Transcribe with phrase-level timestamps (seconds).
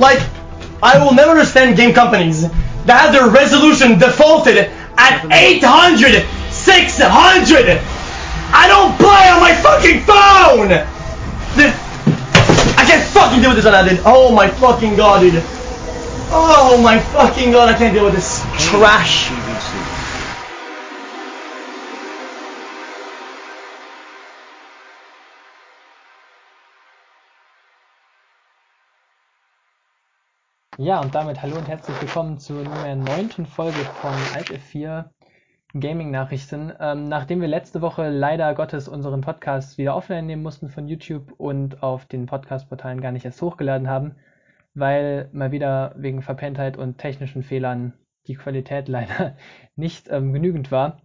[0.00, 0.18] Like,
[0.82, 2.48] I will never understand game companies
[2.88, 4.56] that have their resolution defaulted
[4.96, 7.78] at 800, 600.
[8.52, 10.72] I don't play on my fucking phone.
[11.52, 11.76] This,
[12.80, 14.02] I can't fucking deal with this on that.
[14.06, 15.44] Oh my fucking god, dude.
[16.32, 19.28] Oh my fucking god, I can't deal with this trash.
[30.82, 35.10] Ja, und damit hallo und herzlich willkommen zur nunmehr neunten Folge von Alt F4
[35.74, 36.72] Gaming Nachrichten.
[36.80, 41.34] Ähm, nachdem wir letzte Woche leider Gottes unseren Podcast wieder offline nehmen mussten von YouTube
[41.36, 44.14] und auf den Podcast-Portalen gar nicht erst hochgeladen haben,
[44.72, 47.92] weil mal wieder wegen Verpenntheit und technischen Fehlern
[48.26, 49.36] die Qualität leider
[49.76, 51.02] nicht ähm, genügend war.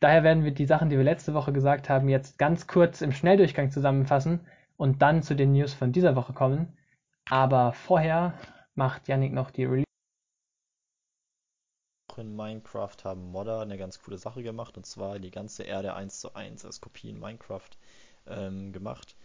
[0.00, 3.12] Daher werden wir die Sachen, die wir letzte Woche gesagt haben, jetzt ganz kurz im
[3.12, 4.40] Schnelldurchgang zusammenfassen
[4.78, 6.78] und dann zu den News von dieser Woche kommen.
[7.28, 8.32] Aber vorher
[8.74, 9.84] macht Yannick noch die Release.
[12.10, 15.94] Auch in Minecraft haben Modder eine ganz coole Sache gemacht und zwar die ganze Erde
[15.94, 17.70] 1 zu 1 als Kopie in Minecraft
[18.26, 19.16] ähm, gemacht.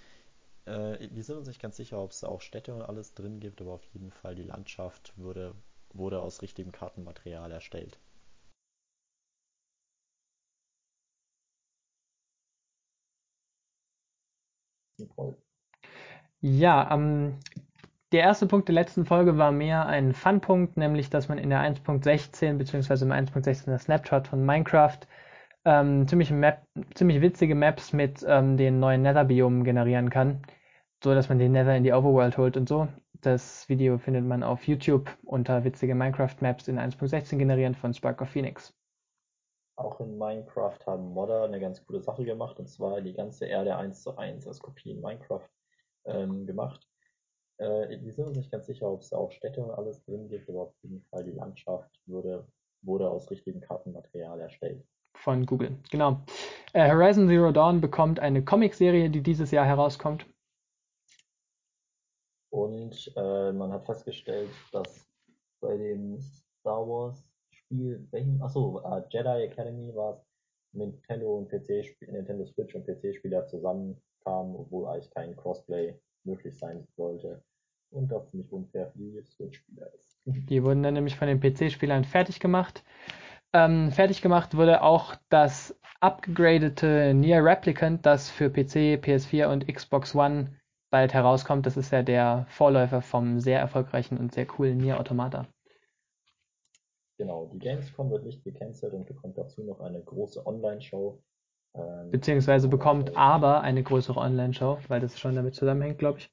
[0.66, 3.62] Äh, wir sind uns nicht ganz sicher, ob es auch Städte und alles drin gibt,
[3.62, 5.56] aber auf jeden Fall die Landschaft wurde,
[5.94, 8.00] wurde aus richtigem Kartenmaterial erstellt.
[16.42, 17.40] Ja, ähm,
[18.12, 21.60] der erste Punkt der letzten Folge war mehr ein Fun-Punkt, nämlich dass man in der
[21.62, 23.04] 1.16 bzw.
[23.04, 25.00] im 1.16er Snapshot von Minecraft
[25.66, 26.64] ähm, ziemlich, Map,
[26.96, 30.42] ziemlich witzige Maps mit ähm, den neuen Nether-Biomen generieren kann,
[31.04, 32.88] so dass man den Nether in die Overworld holt und so.
[33.22, 38.30] Das Video findet man auf YouTube unter witzige Minecraft-Maps in 1.16 generieren von Spark of
[38.30, 38.74] Phoenix.
[39.76, 43.76] Auch in Minecraft haben Modder eine ganz coole Sache gemacht und zwar die ganze Erde
[43.76, 45.50] 1 zu 1 als Kopie in Minecraft
[46.06, 46.87] ähm, gemacht.
[47.58, 50.50] Äh, wir sind uns nicht ganz sicher, ob es auch Städte und alles drin gibt,
[50.50, 52.48] aber auf jeden Fall die Landschaft wurde,
[52.84, 54.86] wurde aus richtigem Kartenmaterial erstellt.
[55.16, 56.22] Von Google, genau.
[56.74, 60.28] Äh, Horizon Zero Dawn bekommt eine Comicserie, die dieses Jahr herauskommt.
[62.52, 65.06] Und äh, man hat festgestellt, dass
[65.60, 70.26] bei dem Star Wars Spiel, welchen, achso, äh, Jedi Academy war es,
[70.74, 77.42] Nintendo und PC, Nintendo Switch und PC-Spieler zusammenkamen, obwohl eigentlich kein Crossplay möglich sein sollte
[77.90, 80.20] und das ziemlich unfair für die Switch-Spieler ist.
[80.26, 82.84] Die wurden dann nämlich von den PC-Spielern fertig gemacht.
[83.54, 90.14] Ähm, fertig gemacht wurde auch das upgradete Nier Replicant, das für PC, PS4 und Xbox
[90.14, 91.66] One bald herauskommt.
[91.66, 95.48] Das ist ja der Vorläufer vom sehr erfolgreichen und sehr coolen Nier Automata.
[97.18, 101.20] Genau, die Gamescom wird nicht gecancelt und bekommt dazu noch eine große Online-Show.
[101.78, 106.32] Ähm, Beziehungsweise bekommt aber eine größere Online-Show, weil das schon damit zusammenhängt, glaube ich.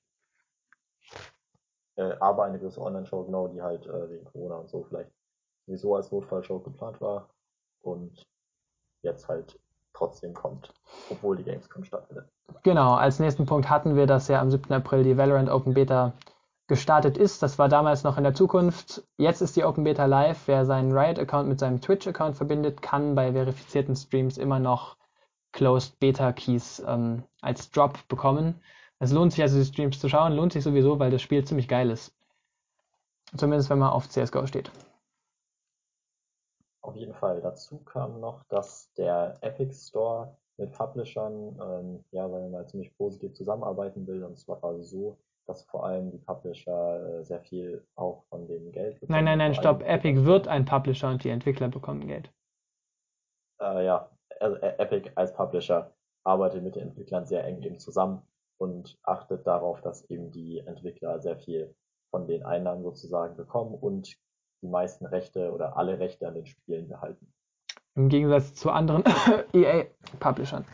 [1.96, 5.10] Äh, aber eine größere Online-Show, genau, die halt äh, wegen Corona und so vielleicht
[5.66, 7.28] sowieso als Notfallshow geplant war
[7.82, 8.26] und
[9.02, 9.58] jetzt halt
[9.92, 10.72] trotzdem kommt,
[11.10, 12.26] obwohl die Gamescom stattfindet.
[12.62, 14.72] Genau, als nächsten Punkt hatten wir, dass ja am 7.
[14.72, 16.14] April die Valorant Open Beta
[16.66, 17.42] gestartet ist.
[17.42, 19.04] Das war damals noch in der Zukunft.
[19.18, 20.40] Jetzt ist die Open Beta live.
[20.46, 24.96] Wer seinen Riot-Account mit seinem Twitch-Account verbindet, kann bei verifizierten Streams immer noch
[25.54, 28.60] Closed Beta Keys ähm, als Drop bekommen.
[28.98, 30.32] Es lohnt sich also, die Streams zu schauen.
[30.34, 32.12] Lohnt sich sowieso, weil das Spiel ziemlich geil ist.
[33.36, 34.70] Zumindest wenn man auf CSGO steht.
[36.82, 37.40] Auf jeden Fall.
[37.40, 43.32] Dazu kam noch, dass der Epic Store mit Publishern, ähm, ja, weil man ziemlich positiv
[43.34, 48.24] zusammenarbeiten will, und zwar quasi so, dass vor allem die Publisher äh, sehr viel auch
[48.24, 49.16] von dem Geld bekommen.
[49.16, 49.82] Nein, nein, nein, stopp.
[49.82, 52.32] Epic wird ein Publisher und die Entwickler bekommen Geld.
[53.60, 54.10] Äh, ja,
[54.44, 55.90] also äh, Epic als Publisher
[56.22, 58.22] arbeitet mit den Entwicklern sehr eng eben zusammen
[58.58, 61.74] und achtet darauf, dass eben die Entwickler sehr viel
[62.10, 64.16] von den Einnahmen sozusagen bekommen und
[64.62, 67.32] die meisten Rechte oder alle Rechte an den Spielen behalten.
[67.96, 69.04] Im Gegensatz zu anderen
[69.52, 70.64] EA-Publishern.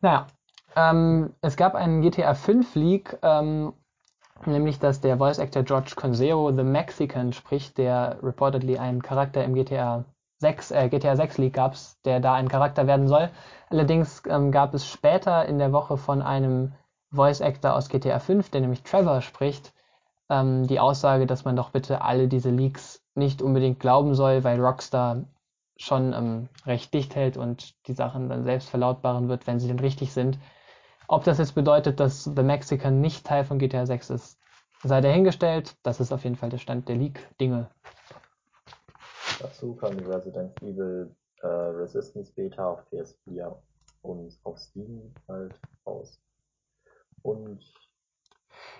[0.00, 0.26] Naja,
[0.76, 3.72] ähm, es gab einen GTA 5 Leak, ähm,
[4.46, 9.54] nämlich dass der Voice Actor George Conseo The Mexican spricht, der reportedly einen Charakter im
[9.54, 10.04] GTA
[10.42, 13.30] 6, äh, GTA 6 League gab es, der da ein Charakter werden soll.
[13.70, 16.72] Allerdings ähm, gab es später in der Woche von einem
[17.12, 19.72] Voice Actor aus GTA 5, der nämlich Trevor spricht,
[20.28, 24.60] ähm, die Aussage, dass man doch bitte alle diese Leaks nicht unbedingt glauben soll, weil
[24.60, 25.24] Rockstar
[25.76, 29.78] schon ähm, recht dicht hält und die Sachen dann selbst verlautbaren wird, wenn sie denn
[29.78, 30.38] richtig sind.
[31.06, 34.38] Ob das jetzt bedeutet, dass The Mexican nicht Teil von GTA 6 ist,
[34.82, 35.76] sei dahingestellt.
[35.82, 37.68] Das ist auf jeden Fall der Stand der Leak-Dinge.
[39.42, 43.52] Dazu kam die Resident Evil äh, Resistance Beta auf PS4
[44.02, 45.54] und auf Steam halt
[45.84, 46.20] raus.
[47.22, 47.60] Und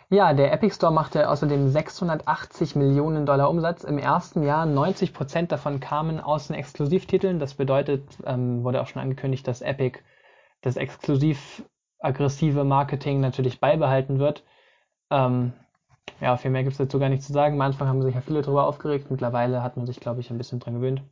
[0.09, 4.65] Ja, der Epic Store machte außerdem 680 Millionen Dollar Umsatz im ersten Jahr.
[4.67, 7.41] 90 Prozent davon kamen aus den Exklusivtiteln.
[7.41, 9.99] Das bedeutet, ähm, wurde auch schon angekündigt, dass Epic
[10.61, 11.65] das exklusiv
[11.99, 14.45] aggressive Marketing natürlich beibehalten wird.
[15.11, 15.55] Ähm,
[16.21, 17.55] ja, viel mehr gibt es dazu gar nicht zu sagen.
[17.55, 19.11] Am Anfang haben sich ja viele darüber aufgeregt.
[19.11, 21.03] Mittlerweile hat man sich, glaube ich, ein bisschen dran gewöhnt.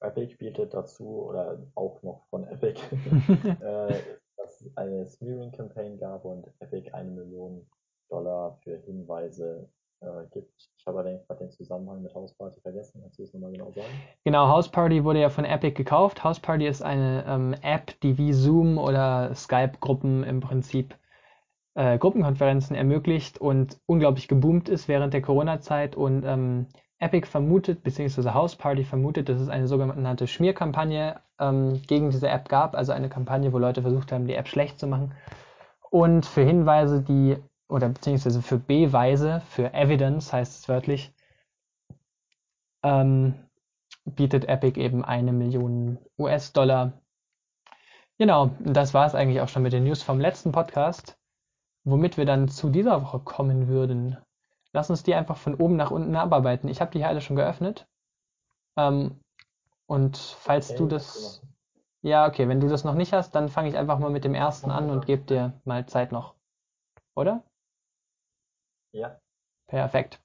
[0.00, 2.80] Epic bietet dazu, oder auch noch von Epic,
[3.60, 3.94] äh,
[4.36, 7.66] dass es eine Smearing-Campaign gab und Epic eine Million
[8.08, 9.68] Dollar für Hinweise
[10.00, 10.52] äh, gibt.
[10.78, 13.00] Ich habe allerdings gerade den Zusammenhang mit House Party vergessen.
[13.02, 13.86] Kannst du es nochmal genau sagen?
[14.24, 16.22] Genau, House Party wurde ja von Epic gekauft.
[16.22, 20.96] House Party ist eine ähm, App, die wie Zoom oder Skype-Gruppen im Prinzip
[21.76, 26.66] äh, Gruppenkonferenzen ermöglicht und unglaublich geboomt ist während der Corona-Zeit und ähm,
[26.98, 32.48] Epic vermutet, beziehungsweise House Party vermutet, dass es eine sogenannte Schmierkampagne ähm, gegen diese App
[32.48, 35.14] gab, also eine Kampagne, wo Leute versucht haben, die App schlecht zu machen.
[35.90, 37.36] Und für Hinweise, die,
[37.68, 41.12] oder beziehungsweise für Beweise, für Evidence heißt es wörtlich,
[42.82, 43.34] ähm,
[44.06, 46.94] bietet Epic eben eine Million US-Dollar.
[48.16, 51.18] Genau, das war es eigentlich auch schon mit den News vom letzten Podcast,
[51.86, 54.18] womit wir dann zu dieser Woche kommen würden.
[54.72, 56.68] Lass uns die einfach von oben nach unten abarbeiten.
[56.68, 57.86] Ich habe die hier alle schon geöffnet.
[58.76, 59.20] Ähm,
[59.86, 61.42] und falls Okay, du das.
[62.02, 64.34] Ja, okay, wenn du das noch nicht hast, dann fange ich einfach mal mit dem
[64.34, 66.34] ersten an und gebe dir mal Zeit noch.
[67.14, 67.42] Oder?
[68.92, 69.18] Ja,
[69.68, 70.20] Perfekt.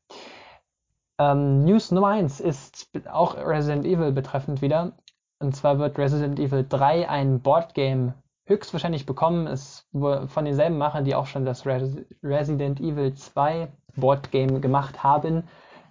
[1.19, 4.93] Ähm, News Nummer 1 ist auch Resident Evil betreffend wieder.
[5.39, 8.13] Und zwar wird Resident Evil 3 ein Boardgame
[8.51, 9.47] höchstwahrscheinlich bekommen.
[9.47, 15.03] Es wurde von denselben Machern, die auch schon das Res Resident Evil 2 Boardgame gemacht
[15.03, 15.43] haben,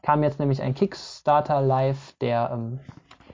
[0.03, 2.81] kam jetzt nämlich ein Kickstarter live, der ähm,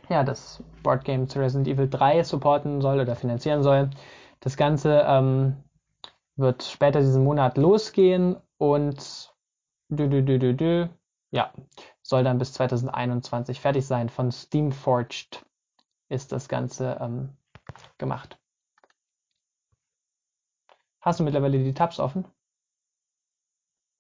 [0.09, 3.91] ja, das Boardgame zu Resident Evil 3 supporten soll oder finanzieren soll.
[4.41, 5.57] Das Ganze ähm,
[6.37, 9.33] wird später diesen Monat losgehen und
[9.89, 10.89] dü, dü, dü, dü, dü,
[11.31, 11.53] ja,
[12.03, 14.09] soll dann bis 2021 fertig sein.
[14.09, 15.45] Von Steamforged
[16.09, 17.37] ist das Ganze ähm,
[17.99, 18.39] gemacht.
[21.07, 22.25] Hast du mittlerweile die Tabs offen?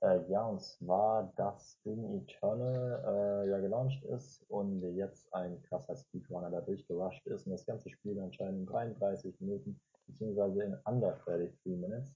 [0.06, 5.97] äh, ja, und zwar, dass Doom Eternal äh, ja gelauncht ist und jetzt ein krasser
[5.97, 11.12] Speedrunner da durchgerusht ist und das ganze Spiel anscheinend in 33 Minuten beziehungsweise in under
[11.25, 12.14] 33 Minutes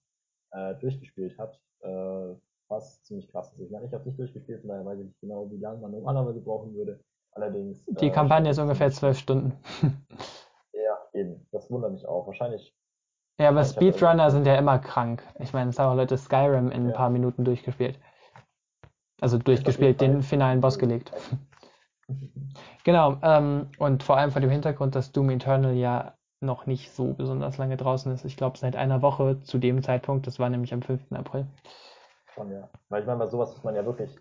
[0.53, 2.35] äh, durchgespielt hat, äh,
[2.69, 3.61] was ziemlich krass ist.
[3.61, 5.93] Ich habe nicht auf dich durchgespielt, von daher weiß ich nicht genau, wie lange man
[5.93, 7.01] normalerweise brauchen würde.
[7.33, 7.85] Allerdings.
[7.87, 9.53] Die äh, Kampagne ist ungefähr zwölf Stunden.
[10.73, 11.47] Ja, eben.
[11.53, 12.27] Das wundert mich auch.
[12.27, 12.75] Wahrscheinlich
[13.41, 15.23] Ja, aber Ich Speedrunner sind ja immer krank.
[15.39, 16.95] Ich meine, es haben auch Leute Skyrim in ein Ja.
[16.95, 17.99] paar Minuten durchgespielt.
[19.23, 21.13] Also durchgespielt, den finalen Boss gelegt.
[22.83, 27.13] Genau, ähm, und vor allem vor dem Hintergrund, dass Doom Eternal ja noch nicht so
[27.13, 28.25] besonders lange draußen ist.
[28.25, 31.13] Ich glaube, seit einer Woche zu dem Zeitpunkt, das war nämlich am 5.
[31.13, 31.47] April.
[32.35, 32.69] Schon, ja.
[32.89, 34.19] Weil ich meine, bei sowas muss man ja wirklich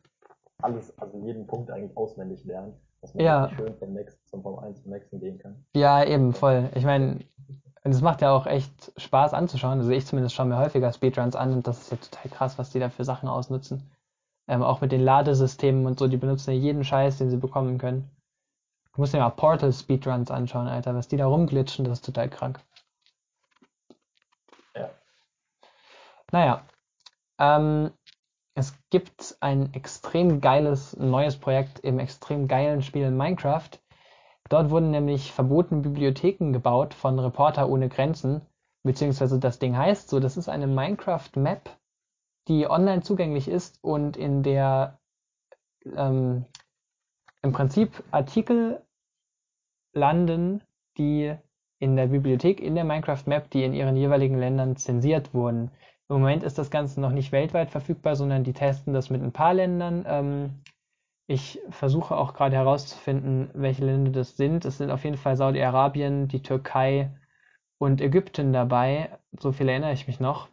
[0.61, 3.49] alles, also jeden Punkt eigentlich auswendig lernen, dass man Ja.
[3.55, 5.65] schön vom nächsten, zum vom einen zum nächsten gehen kann.
[5.73, 6.69] Ja, eben, voll.
[6.75, 7.19] Ich meine,
[7.83, 9.79] es macht ja auch echt Spaß anzuschauen.
[9.79, 12.71] Also ich zumindest schaue mir häufiger Speedruns an und das ist ja total krass, was
[12.71, 13.89] die da für Sachen ausnutzen.
[14.47, 17.77] Ähm, auch mit den Ladesystemen und so, die benutzen ja jeden Scheiß, den sie bekommen
[17.77, 18.09] können.
[18.93, 22.29] Du musst dir mal Portal Speedruns anschauen, Alter, was die da rumglitschen, das ist total
[22.29, 22.59] krank.
[24.75, 24.89] Ja.
[26.31, 26.65] Naja,
[27.37, 27.91] ähm,
[28.55, 33.69] es gibt ein extrem geiles neues Projekt im extrem geilen Spiel Minecraft.
[34.47, 38.41] Dort wurden nämlich verbotene Bibliotheken gebaut von Reporter ohne Grenzen,
[38.83, 41.69] beziehungsweise das Ding heißt so, das ist eine Minecraft-Map,
[42.47, 44.99] die online zugänglich ist und in der
[45.85, 46.45] ähm,
[47.41, 48.81] im Prinzip Artikel
[49.93, 50.61] landen,
[50.97, 51.35] die
[51.79, 55.71] in der Bibliothek in der Minecraft-Map, die in ihren jeweiligen Ländern zensiert wurden.
[56.09, 59.31] Im Moment ist das Ganze noch nicht weltweit verfügbar, sondern die testen das mit ein
[59.31, 60.05] paar Ländern.
[60.07, 60.61] Ähm,
[61.29, 64.65] ich versuche auch gerade herauszufinden, welche Länder das sind.
[64.65, 67.15] Es sind auf jeden Fall Saudi-Arabien, die Türkei
[67.77, 69.19] und Ägypten dabei.
[69.39, 70.49] So viel erinnere ich mich noch.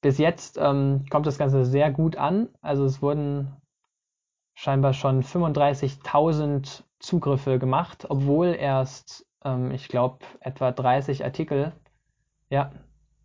[0.00, 2.48] Bis jetzt ähm, kommt das Ganze sehr gut an.
[2.62, 3.54] Also es wurden
[4.54, 11.72] scheinbar schon 35.000 Zugriffe gemacht, obwohl erst, ähm, ich glaube, etwa 30 Artikel,
[12.48, 12.72] ja,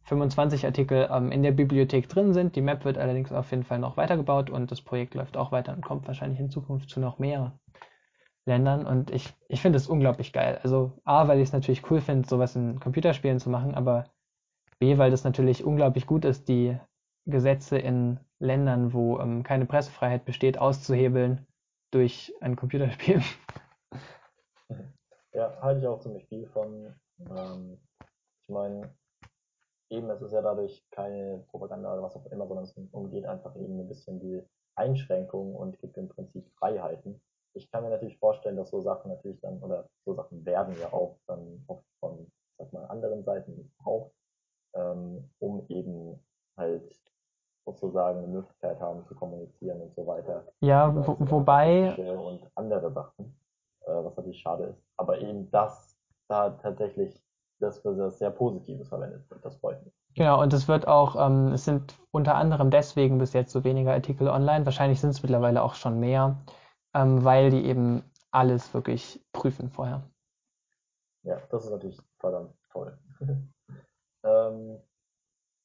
[0.09, 2.55] 25 Artikel ähm, in der Bibliothek drin sind.
[2.55, 5.73] Die Map wird allerdings auf jeden Fall noch weitergebaut und das Projekt läuft auch weiter
[5.73, 7.57] und kommt wahrscheinlich in Zukunft zu noch mehr
[8.45, 8.87] Ländern.
[8.87, 10.59] Und ich, ich finde es unglaublich geil.
[10.63, 14.09] Also A, weil ich es natürlich cool finde, sowas in Computerspielen zu machen, aber
[14.79, 16.77] B, weil das natürlich unglaublich gut ist, die
[17.25, 21.45] Gesetze in Ländern, wo ähm, keine Pressefreiheit besteht, auszuhebeln
[21.91, 23.21] durch ein Computerspiel.
[25.31, 26.93] Ja, halte ich auch ziemlich viel von.
[27.19, 27.77] Ähm,
[28.41, 28.89] ich meine,
[29.89, 33.55] eben, es ist ja dadurch keine Propaganda oder was auch immer, sondern es umgeht einfach
[33.55, 34.43] eben ein bisschen die
[34.75, 37.21] Einschränkungen und gibt im Prinzip Freiheiten.
[37.53, 40.93] Ich kann mir natürlich vorstellen, dass so Sachen natürlich dann, oder so Sachen werden ja
[40.93, 44.13] auch dann oft von, sag mal, anderen Seiten gebraucht,
[44.75, 46.23] ähm, um eben
[46.55, 46.83] halt
[47.65, 50.45] sozusagen eine Möglichkeit haben zu kommunizieren und so weiter.
[50.61, 51.95] Ja, wo, wobei.
[52.15, 53.35] Und andere Sachen,
[53.81, 54.83] äh, was natürlich schade ist.
[54.97, 57.21] Aber eben das da tatsächlich
[57.59, 59.43] das für das sehr Positives verwendet wird.
[59.45, 59.93] Das freut mich.
[60.15, 63.93] Genau, und es wird auch, ähm, es sind unter anderem deswegen bis jetzt so weniger
[63.93, 64.65] Artikel online.
[64.65, 66.37] Wahrscheinlich sind es mittlerweile auch schon mehr,
[66.93, 70.03] ähm, weil die eben alles wirklich prüfen vorher.
[71.23, 72.97] Ja, das ist natürlich verdammt toll.
[74.23, 74.79] ähm,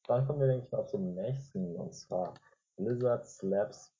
[0.07, 2.35] dann kommen wir, denke ich, mal zum nächsten, und zwar
[2.77, 3.94] Blizzard Slaps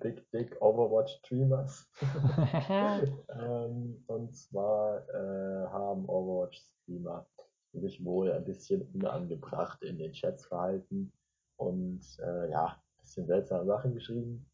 [0.00, 1.88] Big Dick Overwatch Streamers.
[2.70, 7.26] ähm, und zwar äh, haben Overwatch Streamer
[7.72, 11.12] sich wohl ein bisschen unangebracht in den Chats verhalten
[11.56, 14.46] und äh, ja, ein bisschen seltsame Sachen geschrieben.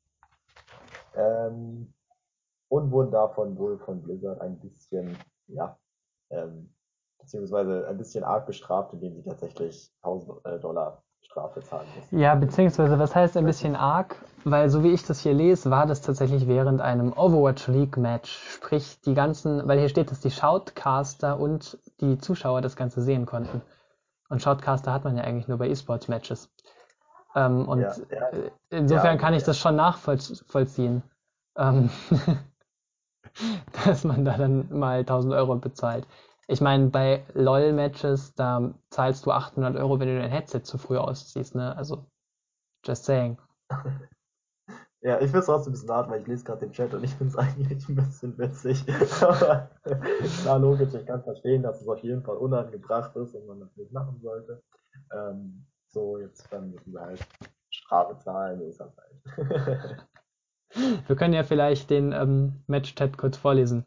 [1.14, 1.92] Ähm,
[2.68, 5.78] und wurden davon wohl von Blizzard ein bisschen, ja,
[6.30, 6.72] ähm,
[7.18, 12.18] beziehungsweise ein bisschen arg bestraft, indem sie tatsächlich 1000 äh, Dollar Strafe zahlen müssen.
[12.18, 14.16] Ja, beziehungsweise was heißt ein bisschen arg?
[14.44, 18.38] Weil so wie ich das hier lese, war das tatsächlich während einem Overwatch League Match.
[18.54, 23.26] Sprich, die ganzen, weil hier steht, dass die Shoutcaster und die Zuschauer das Ganze sehen
[23.26, 23.60] konnten.
[24.30, 26.50] Und Shoutcaster hat man ja eigentlich nur bei E-Sports Matches.
[27.34, 28.28] Ähm, und ja, ja.
[28.28, 31.02] Äh, insofern ja, kann ich das schon nachvollziehen.
[31.56, 31.90] Ähm,
[33.84, 36.06] dass man da dann mal 1000 Euro bezahlt.
[36.50, 40.96] Ich meine, bei LOL-Matches, da zahlst du 800 Euro, wenn du dein Headset zu früh
[40.96, 41.76] ausziehst, ne?
[41.76, 42.06] Also,
[42.84, 43.38] just saying.
[45.02, 47.02] Ja, ich finde es trotzdem ein bisschen hart, weil ich lese gerade den Chat und
[47.02, 48.84] ich finde es eigentlich ein bisschen witzig.
[49.22, 49.70] Aber
[50.42, 53.74] klar, logisch, ich kann verstehen, dass es auf jeden Fall unangebracht ist und man das
[53.76, 54.62] nicht machen sollte.
[55.10, 57.26] Ähm, so, jetzt dann müssen wir halt
[57.70, 60.06] Strafe zahlen, ist das halt.
[61.06, 63.86] wir können ja vielleicht den ähm, Match-Chat kurz vorlesen.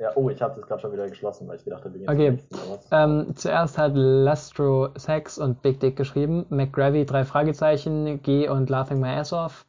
[0.00, 2.08] Ja, oh, ich habe das gerade schon wieder geschlossen, weil ich gedacht habe, wir gehen
[2.08, 2.78] Okay.
[2.90, 8.98] Ähm, zuerst hat Lastro Sex und Big Dick geschrieben, McGravy drei Fragezeichen, G und Laughing
[8.98, 9.66] My Ass Off.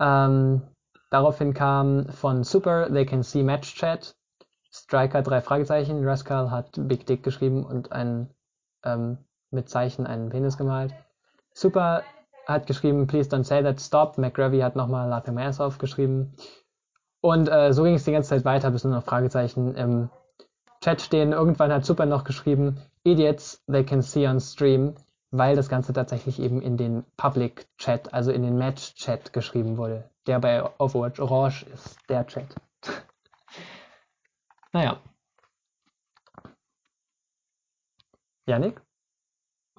[0.00, 0.62] Ähm,
[1.10, 4.16] daraufhin kam von Super, They Can See Match Chat,
[4.72, 8.30] Striker drei Fragezeichen, Rascal hat Big Dick geschrieben und ein,
[8.86, 9.18] ähm,
[9.50, 10.94] mit Zeichen einen Penis gemalt.
[11.52, 12.04] Super
[12.46, 14.16] hat geschrieben, Please don't say that, stop.
[14.16, 16.34] McGravy hat nochmal Laughing My Ass Off geschrieben.
[17.22, 20.10] Und äh, so ging es die ganze Zeit weiter, bis nur noch Fragezeichen im
[20.82, 21.32] Chat stehen.
[21.32, 24.96] Irgendwann hat Super noch geschrieben, Idiots they can see on stream,
[25.30, 29.76] weil das Ganze tatsächlich eben in den Public Chat, also in den Match Chat geschrieben
[29.76, 32.56] wurde, der bei Overwatch Orange ist, der Chat.
[34.72, 35.00] naja.
[38.46, 38.82] Janik?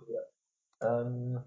[0.07, 1.01] Ja.
[1.01, 1.43] Ähm,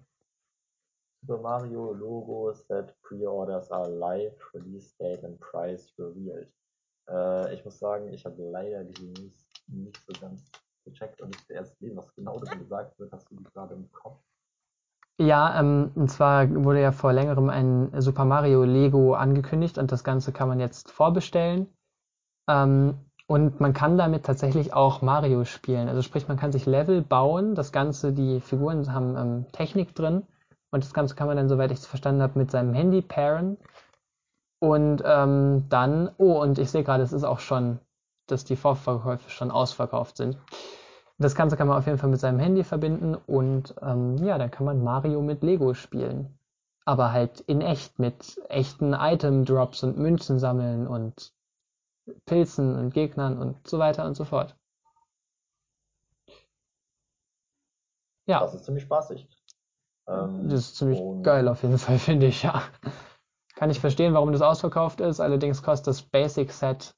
[1.27, 6.47] Super Mario Logo Set Pre-Orders are live, Release Date and Price revealed.
[7.09, 10.49] Äh, ich muss sagen, ich habe leider die News nicht so ganz
[10.85, 13.11] gecheckt und nicht erst lesen, was genau dazu gesagt wird.
[13.11, 14.21] Hast du gerade im Kopf?
[15.19, 20.05] Ja, ähm, und zwar wurde ja vor längerem ein Super Mario Lego angekündigt und das
[20.05, 21.67] Ganze kann man jetzt vorbestellen.
[22.47, 25.89] Ähm, und man kann damit tatsächlich auch Mario spielen.
[25.89, 27.55] Also sprich, man kann sich Level bauen.
[27.55, 30.23] Das Ganze, die Figuren haben ähm, Technik drin.
[30.77, 33.57] Und das Ganze kann man dann, soweit ich es verstanden habe, mit seinem Handy pairen.
[34.59, 37.79] Und ähm, dann, oh, und ich sehe gerade, es ist auch schon,
[38.27, 40.37] dass die Vorverkäufe schon ausverkauft sind.
[41.17, 44.51] Das Ganze kann man auf jeden Fall mit seinem Handy verbinden und ähm, ja, dann
[44.51, 46.37] kann man Mario mit Lego spielen.
[46.85, 51.33] Aber halt in echt, mit echten Item-Drops und Münzen sammeln und
[52.27, 54.55] Pilzen und Gegnern und so weiter und so fort.
[58.27, 58.41] Ja.
[58.41, 59.27] Das ist ziemlich spaßig.
[60.07, 62.63] Ähm, das ist ziemlich geil auf jeden Fall, finde ich, ja.
[63.55, 65.19] Kann ich verstehen, warum das ausverkauft ist.
[65.19, 66.95] Allerdings kostet das Basic Set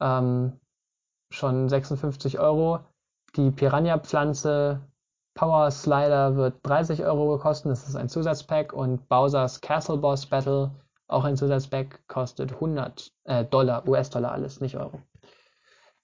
[0.00, 0.58] ähm,
[1.30, 2.80] schon 56 Euro.
[3.36, 4.80] Die Piranha-Pflanze
[5.34, 7.68] Power Slider wird 30 Euro kosten.
[7.68, 8.72] Das ist ein Zusatzpack.
[8.72, 10.72] Und Bowser's Castle Boss Battle,
[11.06, 15.00] auch ein Zusatzpack, kostet 100 äh, Dollar, US-Dollar alles, nicht Euro.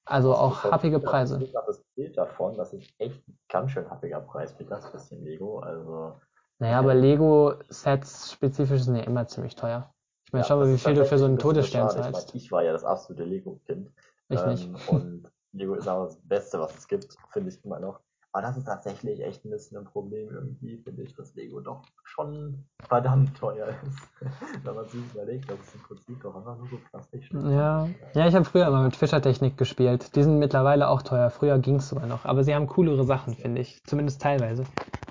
[0.06, 1.42] Also auch happige Preise.
[1.42, 4.90] Ich habe das Bild davon, das ist echt ein ganz schön happiger Preis für das
[4.92, 5.60] bisschen Lego.
[5.60, 6.20] Also,
[6.58, 9.92] naja, aber Lego-Sets spezifisch sind ja immer ziemlich teuer.
[10.26, 12.34] Ich meine, ja, schau mal, wie viel du für so einen Todesstern zahlst.
[12.34, 13.90] Ich, ich, war ja das absolute Lego-Kind.
[14.28, 14.88] Ich ähm, nicht.
[14.88, 18.00] Und Lego ist auch das Beste, was es gibt, finde ich immer noch.
[18.34, 21.84] Aber das ist tatsächlich echt ein bisschen ein Problem irgendwie, finde ich, dass Lego doch
[22.02, 24.08] schon verdammt teuer ist.
[24.64, 28.26] Wenn man sich überlegt, dass es im Prinzip doch einfach nur so Plastikstücke Ja, ja,
[28.26, 30.16] ich habe früher immer mit Fischertechnik gespielt.
[30.16, 31.30] Die sind mittlerweile auch teuer.
[31.30, 32.24] Früher ging's sogar noch.
[32.24, 33.80] Aber sie haben coolere Sachen, finde ich.
[33.84, 34.64] Zumindest teilweise.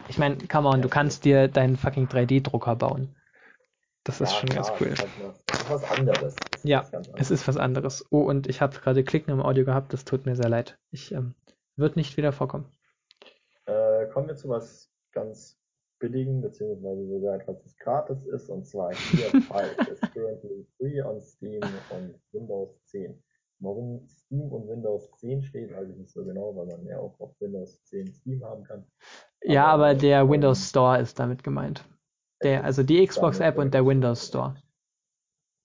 [0.09, 3.15] Ich meine, come on, du kannst dir deinen fucking 3D-Drucker bauen.
[4.03, 4.87] Das ist Ja, schon ganz klar, cool.
[4.89, 6.35] Es ist, halt was, es ist was anderes.
[6.51, 7.31] Es ist Ja, ganz Es anderes.
[7.31, 8.05] ist was anderes.
[8.09, 9.93] Oh, und ich habe gerade Klicken im Audio gehabt.
[9.93, 10.77] Das tut mir sehr leid.
[10.91, 11.35] Ich ähm,
[11.77, 12.65] wird nicht wieder vorkommen.
[14.13, 15.59] Kommen wir zu was ganz
[15.99, 21.19] billigen, beziehungsweise sogar etwas, das gratis ist, und zwar Gear 5 ist currently free on
[21.23, 23.23] Steam und Windows 10.
[23.59, 27.19] Warum Steam und Windows 10 steht, weiß ich nicht so genau, weil man ja auch
[27.19, 28.85] auf Windows 10 Steam haben kann.
[29.41, 31.83] Ja, Aber, aber der ähm, Windows Store ist damit gemeint.
[32.43, 34.55] Der, also die Xbox damit App und der Windows Store.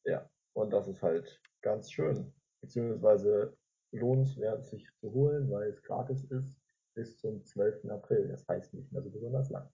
[0.07, 3.55] Ja, und das ist halt ganz schön, beziehungsweise
[3.93, 6.58] lohnenswert sich zu holen, weil es gratis ist
[6.99, 7.91] bis zum 12.
[7.91, 8.27] April.
[8.29, 9.69] Das heißt nicht mehr so besonders lang.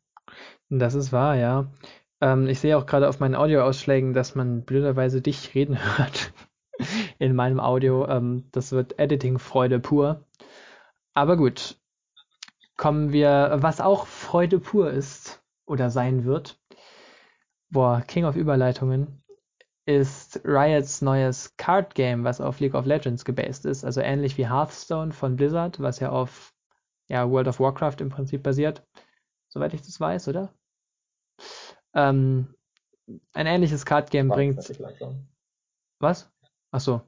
[0.68, 1.72] Das ist wahr, ja.
[2.20, 6.32] Ähm, ich sehe auch gerade auf meinen Audioausschlägen, dass man blöderweise dich reden hört
[7.18, 8.06] in meinem Audio.
[8.06, 10.24] Ähm, das wird Editing-Freude pur.
[11.14, 11.78] Aber gut,
[12.76, 16.60] kommen wir, was auch Freude pur ist oder sein wird.
[17.70, 19.22] Boah, King of Überleitungen
[19.86, 23.84] ist Riots neues Card Game, was auf League of Legends gebased ist.
[23.84, 26.53] Also ähnlich wie Hearthstone von Blizzard, was ja auf
[27.08, 28.87] ja, World of Warcraft im Prinzip basiert.
[29.49, 30.52] Soweit ich das weiß, oder?
[31.94, 32.54] Ähm,
[33.32, 34.58] ein ähnliches Card Game bringt,
[36.00, 36.30] was?
[36.70, 37.02] Ach so.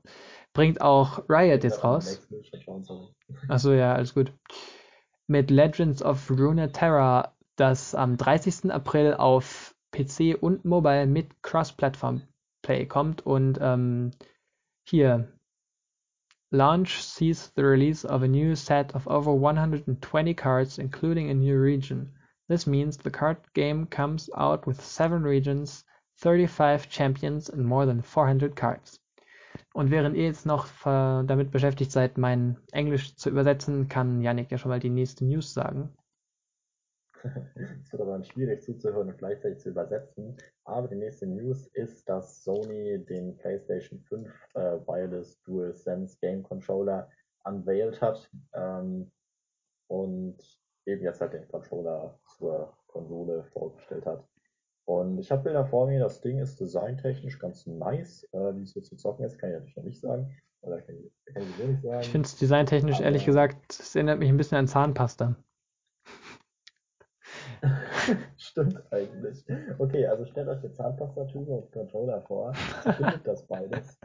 [0.53, 2.27] Bringt auch Riot jetzt raus.
[3.49, 4.33] Achso, ja, alles gut.
[5.27, 8.71] Mit Legends of Runeterra, das am 30.
[8.71, 14.13] April auf PC und Mobile mit Cross-Platform-Play kommt und ähm,
[14.89, 15.36] hier
[16.57, 21.59] Launch sees the release of a new set of over 120 cards, including a new
[21.61, 22.11] region.
[22.49, 25.85] This means the card game comes out with seven regions,
[26.17, 28.99] 35 champions and more than 400 cards.
[29.75, 34.51] Und während ihr jetzt noch äh, damit beschäftigt seid, mein Englisch zu übersetzen, kann Yannick
[34.51, 35.95] ja schon mal die nächste News sagen.
[37.83, 40.37] Es wird aber dann schwierig zuzuhören und gleichzeitig zu übersetzen.
[40.65, 47.09] Aber die nächste News ist, dass Sony den PlayStation 5 äh, Wireless DualSense Game Controller
[47.45, 49.11] unveiled hat ähm,
[49.89, 50.37] und
[50.87, 54.25] eben jetzt halt den Controller zur Konsole vorgestellt hat.
[54.85, 58.25] Und ich habe Bilder vor mir, das Ding ist designtechnisch ganz nice.
[58.33, 60.37] Äh, wie es so zu zocken ist, kann ich natürlich noch nicht sagen.
[60.61, 62.01] Oder kann ich, kann ich nicht sagen.
[62.01, 65.37] Ich finde es designtechnisch ehrlich gesagt, es erinnert mich ein bisschen an Zahnpasta.
[68.37, 69.45] Stimmt eigentlich.
[69.79, 73.99] Okay, also stellt euch eine Zahnpastatübe und Controller vor, verbindet das beides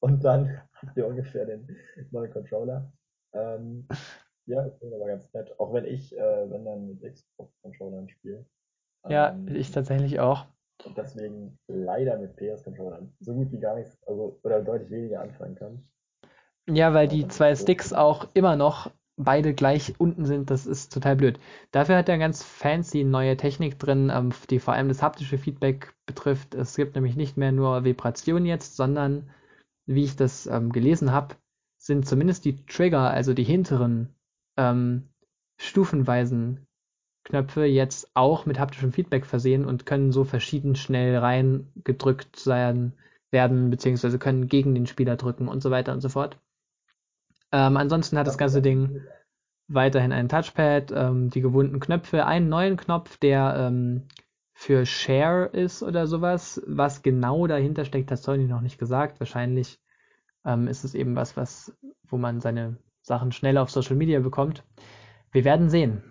[0.00, 1.68] und dann habt ihr ungefähr den
[2.10, 2.92] neuen Controller.
[3.32, 3.86] Ähm,
[4.46, 5.58] ja, ich finde aber ganz nett.
[5.58, 8.46] Auch wenn ich, äh, wenn dann mit Xbox-Controllern spiele.
[9.08, 10.46] Ja, Ähm, ich tatsächlich auch.
[10.84, 15.54] Und deswegen leider mit PS-Controllern so gut wie gar nichts, also oder deutlich weniger anfangen
[15.54, 15.88] kann.
[16.68, 21.16] Ja, weil die zwei Sticks auch immer noch beide gleich unten sind, das ist total
[21.16, 21.38] blöd.
[21.70, 25.94] Dafür hat er ganz fancy neue Technik drin, ähm, die vor allem das haptische Feedback
[26.06, 26.54] betrifft.
[26.54, 29.30] Es gibt nämlich nicht mehr nur Vibration jetzt, sondern,
[29.86, 31.36] wie ich das ähm, gelesen habe,
[31.78, 34.14] sind zumindest die Trigger, also die hinteren
[34.56, 35.08] ähm,
[35.58, 36.66] stufenweisen
[37.24, 42.92] Knöpfe jetzt auch mit haptischem Feedback versehen und können so verschieden schnell reingedrückt sein,
[43.32, 46.38] werden, beziehungsweise können gegen den Spieler drücken und so weiter und so fort.
[47.56, 49.00] Ähm, ansonsten hat das ganze Ding
[49.66, 54.08] weiterhin ein Touchpad, ähm, die gewohnten Knöpfe, einen neuen Knopf, der ähm,
[54.52, 56.62] für Share ist oder sowas.
[56.66, 59.20] Was genau dahinter steckt, hat Sony noch nicht gesagt.
[59.20, 59.80] Wahrscheinlich
[60.44, 64.62] ähm, ist es eben was, was, wo man seine Sachen schnell auf Social Media bekommt.
[65.32, 66.02] Wir werden sehen.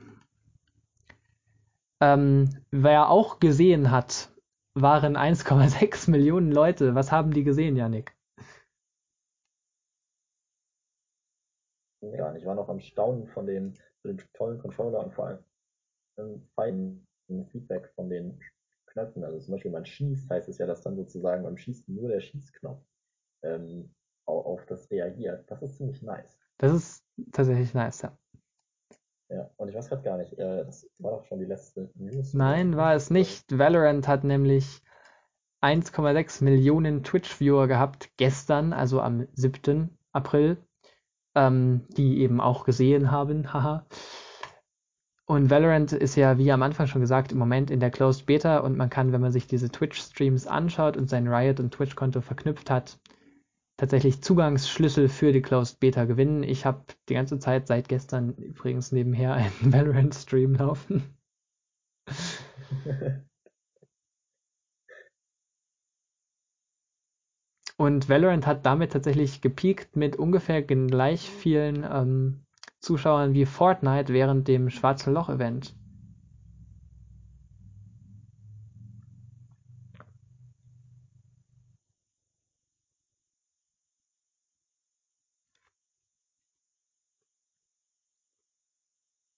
[2.01, 4.31] Ähm, wer auch gesehen hat,
[4.73, 6.95] waren 1,6 Millionen Leute.
[6.95, 8.14] Was haben die gesehen, Yannick?
[12.01, 12.19] Nicht.
[12.37, 15.43] Ich war noch am Staunen von den, von den tollen Controller und vor allem
[16.17, 17.07] ähm, feinen
[17.51, 18.39] Feedback von den
[18.87, 19.23] Knöpfen.
[19.23, 22.21] Also zum Beispiel, man schießt, heißt es ja, dass dann sozusagen beim Schießen nur der
[22.21, 22.83] Schießknopf
[23.43, 23.93] ähm,
[24.25, 25.49] auf, auf das reagiert.
[25.49, 26.37] Das ist ziemlich nice.
[26.57, 28.17] Das ist tatsächlich nice, ja.
[29.29, 32.33] Ja, und ich weiß gerade gar nicht, äh, das war doch schon die letzte News.
[32.33, 33.57] Nein, war es nicht.
[33.57, 34.83] Valorant hat nämlich
[35.61, 39.97] 1,6 Millionen Twitch-Viewer gehabt gestern, also am 7.
[40.11, 40.57] April,
[41.35, 43.85] ähm, die eben auch gesehen haben, haha.
[45.27, 48.59] Und Valorant ist ja, wie am Anfang schon gesagt, im Moment in der Closed Beta
[48.59, 52.69] und man kann, wenn man sich diese Twitch-Streams anschaut und sein Riot- und Twitch-Konto verknüpft
[52.69, 52.99] hat,
[53.77, 56.43] tatsächlich Zugangsschlüssel für die Closed Beta gewinnen.
[56.43, 61.03] Ich habe die ganze Zeit seit gestern übrigens nebenher einen Valorant-Stream laufen.
[67.77, 72.45] Und Valorant hat damit tatsächlich gepiekt mit ungefähr gleich vielen ähm,
[72.79, 75.75] Zuschauern wie Fortnite während dem Schwarzen Loch-Event.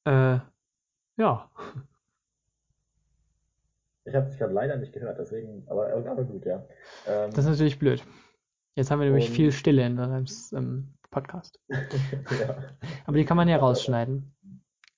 [0.06, 0.40] Äh,
[1.18, 1.50] ja.
[4.06, 6.64] Ich habe dich gerade leider nicht gehört, deswegen, aber, aber gut, ja.
[7.08, 8.04] Ähm, Das ist natürlich blöd.
[8.78, 11.60] Jetzt haben wir nämlich Und- viel Stille in unserem Podcast.
[11.70, 12.76] ja.
[13.08, 14.32] Aber die kann man ja rausschneiden.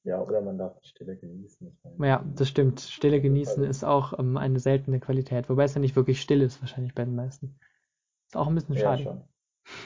[0.04, 1.80] ja, oder man darf die Stille genießen.
[2.00, 2.82] Ja, das stimmt.
[2.82, 5.50] Stille genießen ist auch ähm, eine seltene Qualität.
[5.50, 7.58] Wobei es ja nicht wirklich still ist, wahrscheinlich bei den meisten.
[8.28, 9.28] Ist auch ein bisschen ja, schade.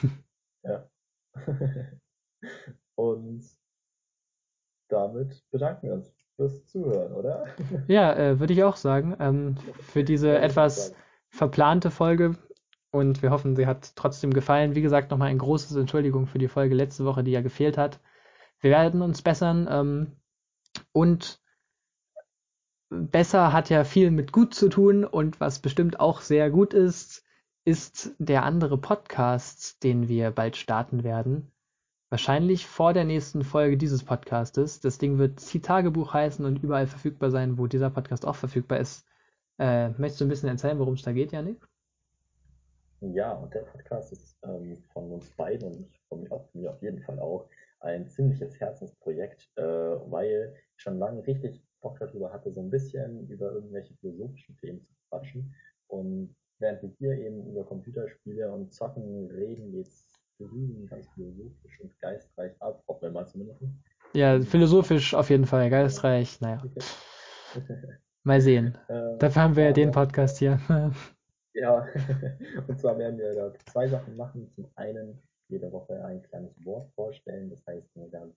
[0.64, 0.90] ja.
[2.96, 3.44] Und
[4.90, 7.46] damit bedanken wir uns fürs Zuhören, oder?
[7.86, 9.16] Ja, äh, würde ich auch sagen.
[9.20, 10.96] Ähm, für diese etwas
[11.30, 12.36] verplante Folge.
[12.94, 14.76] Und wir hoffen, sie hat trotzdem gefallen.
[14.76, 17.98] Wie gesagt, nochmal ein großes Entschuldigung für die Folge letzte Woche, die ja gefehlt hat.
[18.60, 19.66] Wir werden uns bessern.
[19.68, 20.12] Ähm,
[20.92, 21.40] und
[22.90, 25.04] besser hat ja viel mit gut zu tun.
[25.04, 27.24] Und was bestimmt auch sehr gut ist,
[27.64, 31.50] ist der andere Podcast, den wir bald starten werden.
[32.10, 34.78] Wahrscheinlich vor der nächsten Folge dieses Podcastes.
[34.78, 39.04] Das Ding wird Zieh-Tagebuch heißen und überall verfügbar sein, wo dieser Podcast auch verfügbar ist.
[39.58, 41.60] Äh, möchtest du ein bisschen erzählen, worum es da geht, Janik?
[43.12, 46.70] Ja, und der Podcast ist ähm, von uns beiden und ich, von mir, auf, mir
[46.70, 47.48] auf jeden Fall auch
[47.80, 53.28] ein ziemliches Herzensprojekt, äh, weil ich schon lange richtig Bock darüber hatte, so ein bisschen
[53.28, 55.54] über irgendwelche philosophischen Themen zu quatschen.
[55.88, 62.00] Und während wir hier eben über Computerspiele und Zocken reden, geht's drüben ganz philosophisch und
[62.00, 63.62] geistreich ab, auch wenn man zumindest.
[64.14, 66.62] Ja, philosophisch auf jeden Fall, geistreich, naja.
[68.24, 68.78] Mal sehen.
[68.88, 70.58] Äh, Dafür haben wir ja den Podcast hier.
[71.54, 71.86] Ja,
[72.68, 74.50] und zwar werden wir da zwei Sachen machen.
[74.54, 77.50] Zum einen jede Woche ein kleines Wort vorstellen.
[77.50, 78.34] Das heißt, wir werden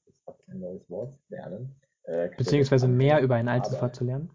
[0.47, 1.75] ein neues Wort lernen.
[2.03, 4.32] Äh, Beziehungsweise mehr über ein altes Wort zu lernen.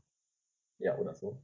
[0.78, 1.40] Ja, oder so.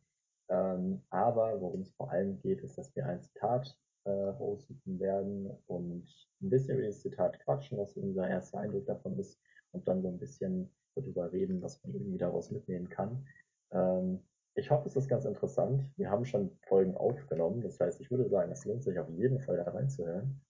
[0.51, 5.51] Ähm, aber worum es vor allem geht, ist, dass wir ein Zitat äh, raussuchen werden
[5.67, 6.09] und
[6.41, 9.39] ein bisschen über dieses Zitat quatschen, was unser erster Eindruck davon ist
[9.73, 13.27] und dann so ein bisschen darüber reden, was man irgendwie daraus mitnehmen kann.
[13.71, 14.21] Ähm,
[14.59, 15.85] ich hoffe, es ist ganz interessant.
[15.97, 19.41] Wir haben schon Folgen aufgenommen, das heißt, ich würde sagen, es lohnt sich auf jeden
[19.41, 20.41] Fall da reinzuhören.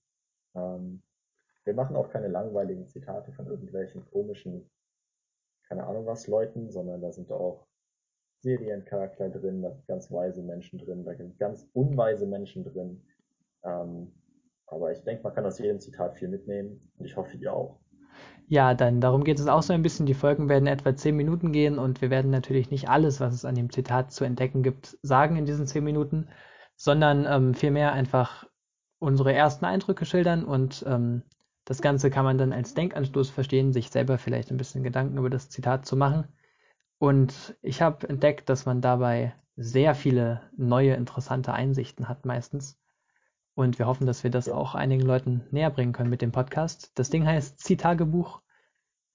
[0.54, 1.02] Ähm,
[1.64, 4.70] wir machen auch keine langweiligen Zitate von irgendwelchen komischen,
[5.68, 7.66] keine Ahnung was, Leuten, sondern da sind auch
[8.40, 13.04] Seriencharakter drin, da sind ganz weise Menschen drin, da sind ganz unweise Menschen drin.
[13.62, 14.14] Ähm,
[14.66, 17.78] aber ich denke, man kann aus jedem Zitat viel mitnehmen und ich hoffe, ihr auch.
[18.50, 20.06] Ja, dann darum geht es auch so ein bisschen.
[20.06, 23.44] Die Folgen werden etwa 10 Minuten gehen und wir werden natürlich nicht alles, was es
[23.44, 26.28] an dem Zitat zu entdecken gibt, sagen in diesen 10 Minuten,
[26.76, 28.46] sondern ähm, vielmehr einfach
[28.98, 31.22] unsere ersten Eindrücke schildern und ähm,
[31.66, 35.30] das Ganze kann man dann als Denkanstoß verstehen, sich selber vielleicht ein bisschen Gedanken über
[35.30, 36.26] das Zitat zu machen.
[36.98, 42.78] Und ich habe entdeckt, dass man dabei sehr viele neue, interessante Einsichten hat meistens.
[43.58, 44.54] Und wir hoffen, dass wir das Ja.
[44.54, 46.92] auch einigen Leuten näher bringen können mit dem Podcast.
[46.94, 48.40] Das Ding heißt Ziehtagebuch,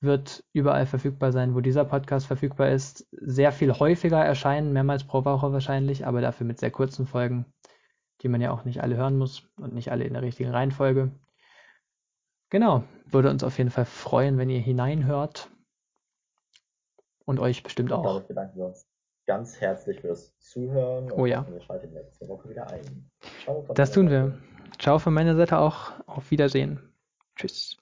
[0.01, 3.07] wird überall verfügbar sein, wo dieser Podcast verfügbar ist.
[3.11, 7.45] Sehr viel häufiger erscheinen, mehrmals pro Woche wahrscheinlich, aber dafür mit sehr kurzen Folgen,
[8.21, 11.13] die man ja auch nicht alle hören muss und nicht alle in der richtigen Reihenfolge.
[12.49, 15.49] Genau, würde uns auf jeden Fall freuen, wenn ihr hineinhört.
[17.23, 18.03] Und euch bestimmt auch.
[18.03, 18.85] damit bedanken wir uns
[19.25, 21.45] ganz herzlich fürs Zuhören und Oh ja.
[21.49, 23.09] wir schalten nächste Woche wieder ein.
[23.43, 24.09] Ciao Das tun Seite.
[24.09, 24.37] wir.
[24.79, 25.91] Ciao von meiner Seite auch.
[26.07, 26.79] Auf Wiedersehen.
[27.35, 27.77] Tschüss.